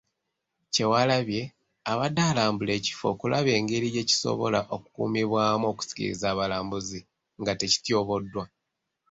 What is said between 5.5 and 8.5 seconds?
okusikiriza abalambuzi nga tekityoboddwa.